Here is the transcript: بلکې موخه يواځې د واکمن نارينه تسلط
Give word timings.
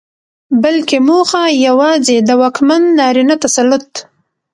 بلکې 0.63 0.97
موخه 1.07 1.43
يواځې 1.67 2.17
د 2.27 2.29
واکمن 2.41 2.81
نارينه 2.99 3.35
تسلط 3.43 3.89